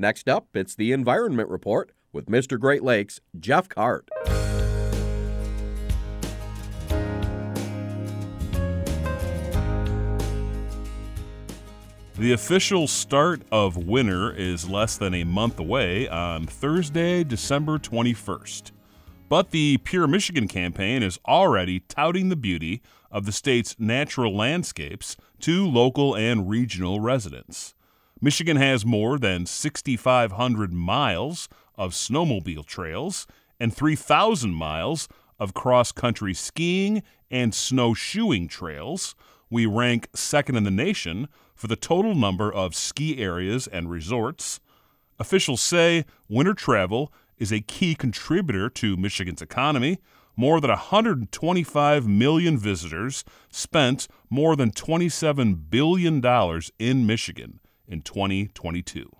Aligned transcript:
Next 0.00 0.28
up, 0.28 0.46
it's 0.54 0.76
the 0.76 0.92
Environment 0.92 1.48
Report 1.48 1.90
with 2.12 2.26
Mr. 2.26 2.56
Great 2.56 2.84
Lakes, 2.84 3.20
Jeff 3.40 3.68
Kart. 3.68 4.06
The 12.16 12.32
official 12.32 12.86
start 12.86 13.42
of 13.50 13.76
winter 13.76 14.32
is 14.32 14.68
less 14.68 14.96
than 14.96 15.14
a 15.14 15.24
month 15.24 15.58
away 15.58 16.08
on 16.08 16.46
Thursday, 16.46 17.24
December 17.24 17.80
21st. 17.80 18.70
But 19.28 19.50
the 19.50 19.78
Pure 19.78 20.06
Michigan 20.06 20.46
campaign 20.46 21.02
is 21.02 21.18
already 21.26 21.80
touting 21.80 22.28
the 22.28 22.36
beauty 22.36 22.82
of 23.10 23.26
the 23.26 23.32
state's 23.32 23.74
natural 23.80 24.32
landscapes 24.36 25.16
to 25.40 25.66
local 25.66 26.14
and 26.14 26.48
regional 26.48 27.00
residents. 27.00 27.74
Michigan 28.20 28.56
has 28.56 28.84
more 28.84 29.16
than 29.16 29.46
6,500 29.46 30.72
miles 30.72 31.48
of 31.76 31.92
snowmobile 31.92 32.66
trails 32.66 33.28
and 33.60 33.72
3,000 33.72 34.52
miles 34.52 35.08
of 35.38 35.54
cross 35.54 35.92
country 35.92 36.34
skiing 36.34 37.04
and 37.30 37.54
snowshoeing 37.54 38.48
trails. 38.48 39.14
We 39.50 39.66
rank 39.66 40.08
second 40.14 40.56
in 40.56 40.64
the 40.64 40.70
nation 40.72 41.28
for 41.54 41.68
the 41.68 41.76
total 41.76 42.16
number 42.16 42.52
of 42.52 42.74
ski 42.74 43.18
areas 43.18 43.68
and 43.68 43.88
resorts. 43.88 44.58
Officials 45.20 45.60
say 45.60 46.04
winter 46.28 46.54
travel 46.54 47.12
is 47.36 47.52
a 47.52 47.60
key 47.60 47.94
contributor 47.94 48.68
to 48.68 48.96
Michigan's 48.96 49.42
economy. 49.42 49.98
More 50.36 50.60
than 50.60 50.70
125 50.70 52.08
million 52.08 52.58
visitors 52.58 53.24
spent 53.48 54.08
more 54.28 54.56
than 54.56 54.72
$27 54.72 55.70
billion 55.70 56.20
in 56.80 57.06
Michigan 57.06 57.60
in 57.88 58.02
2022. 58.02 59.10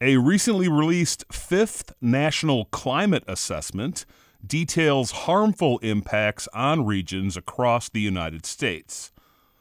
A 0.00 0.16
recently 0.16 0.68
released 0.68 1.24
fifth 1.32 1.94
national 2.00 2.66
climate 2.66 3.24
assessment 3.26 4.04
details 4.44 5.10
harmful 5.12 5.78
impacts 5.78 6.48
on 6.52 6.84
regions 6.84 7.36
across 7.36 7.88
the 7.88 8.00
United 8.00 8.44
States. 8.44 9.12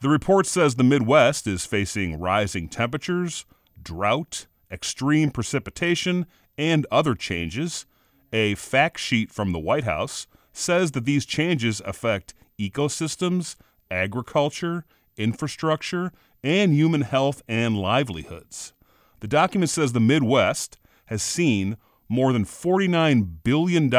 The 0.00 0.08
report 0.08 0.46
says 0.46 0.74
the 0.74 0.82
Midwest 0.82 1.46
is 1.46 1.66
facing 1.66 2.18
rising 2.18 2.68
temperatures, 2.68 3.44
drought, 3.80 4.46
extreme 4.70 5.30
precipitation, 5.30 6.26
and 6.58 6.86
other 6.90 7.14
changes. 7.14 7.86
A 8.32 8.54
fact 8.56 8.98
sheet 8.98 9.30
from 9.30 9.52
the 9.52 9.58
White 9.58 9.84
House 9.84 10.26
says 10.52 10.90
that 10.92 11.04
these 11.04 11.24
changes 11.24 11.80
affect 11.84 12.34
ecosystems, 12.58 13.56
agriculture, 13.90 14.84
infrastructure, 15.16 16.12
and 16.42 16.74
human 16.74 17.02
health 17.02 17.42
and 17.48 17.78
livelihoods. 17.78 18.72
The 19.20 19.28
document 19.28 19.70
says 19.70 19.92
the 19.92 20.00
Midwest 20.00 20.78
has 21.06 21.22
seen 21.22 21.76
more 22.08 22.32
than 22.32 22.44
$49 22.44 23.42
billion 23.42 23.92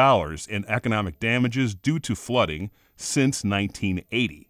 in 0.48 0.64
economic 0.68 1.18
damages 1.18 1.74
due 1.74 1.98
to 2.00 2.14
flooding 2.14 2.70
since 2.96 3.44
1980. 3.44 4.48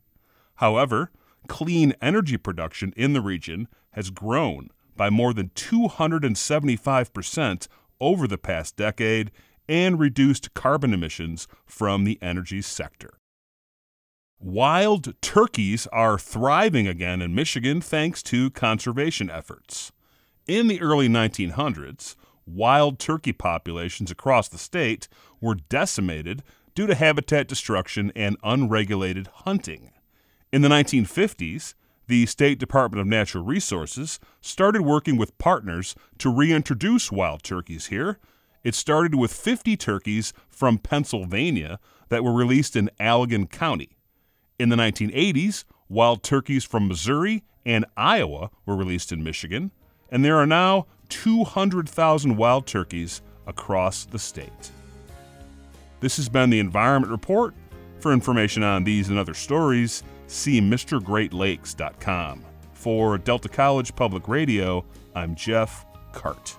However, 0.57 1.13
clean 1.49 1.95
energy 2.03 2.37
production 2.37 2.93
in 2.97 3.13
the 3.13 3.21
region 3.21 3.69
has 3.93 4.11
grown 4.11 4.71
by 4.97 5.11
more 5.11 5.33
than 5.33 5.51
275% 5.51 7.69
over 8.01 8.27
the 8.27 8.39
past 8.39 8.77
decade 8.77 9.31
and 9.69 9.99
reduced 9.99 10.55
carbon 10.55 10.95
emissions 10.95 11.49
from 11.65 12.05
the 12.05 12.19
energy 12.23 12.63
sector. 12.63 13.19
Wild 14.39 15.15
turkeys 15.23 15.87
are 15.89 16.19
thriving 16.19 16.87
again 16.87 17.23
in 17.23 17.35
Michigan 17.35 17.81
thanks 17.81 18.23
to 18.25 18.51
conservation 18.51 19.31
efforts. 19.31 19.93
In 20.47 20.67
the 20.69 20.83
early 20.83 21.09
1900s, 21.09 22.17
wild 22.47 22.99
turkey 22.99 23.33
populations 23.33 24.11
across 24.11 24.49
the 24.49 24.59
state 24.59 25.09
were 25.41 25.55
decimated 25.55 26.43
due 26.75 26.87
to 26.87 26.95
habitat 26.95 27.49
destruction 27.49 28.13
and 28.15 28.37
unregulated 28.45 29.27
hunting. 29.33 29.91
In 30.53 30.61
the 30.61 30.69
1950s, 30.69 31.73
the 32.07 32.27
State 32.27 32.59
Department 32.59 33.01
of 33.01 33.07
Natural 33.07 33.43
Resources 33.43 34.21
started 34.43 34.83
working 34.83 35.17
with 35.17 35.37
partners 35.39 35.97
to 36.19 36.31
reintroduce 36.31 37.11
wild 37.11 37.43
turkeys 37.43 37.87
here. 37.87 38.19
It 38.63 38.75
started 38.75 39.15
with 39.15 39.33
50 39.33 39.79
turkeys 39.79 40.35
from 40.51 40.77
Pennsylvania 40.77 41.81
that 42.11 42.23
were 42.23 42.35
released 42.35 42.77
in 42.77 42.91
Allegan 43.01 43.51
County. 43.51 43.97
In 44.59 44.71
the 44.71 44.77
1980s, 44.77 45.65
wild 45.89 46.23
turkeys 46.23 46.65
from 46.65 46.89
Missouri 46.89 47.45
and 47.67 47.85
Iowa 47.97 48.51
were 48.65 48.77
released 48.77 49.13
in 49.13 49.23
Michigan, 49.23 49.71
and 50.11 50.25
there 50.25 50.37
are 50.37 50.47
now 50.47 50.87
200,000 51.11 52.37
wild 52.37 52.67
turkeys 52.67 53.21
across 53.47 54.07
the 54.07 54.19
state. 54.19 54.71
This 56.01 56.17
has 56.17 56.29
been 56.29 56.51
the 56.51 56.59
Environment 56.59 57.11
Report. 57.11 57.55
For 58.01 58.13
information 58.13 58.63
on 58.63 58.85
these 58.85 59.09
and 59.09 59.19
other 59.19 59.35
stories, 59.35 60.03
see 60.27 60.61
MrGreatLakes.com. 60.61 62.45
For 62.73 63.19
Delta 63.19 63.49
College 63.49 63.95
Public 63.95 64.29
Radio, 64.29 64.85
I'm 65.15 65.35
Jeff 65.35 65.85
Kart. 66.13 66.57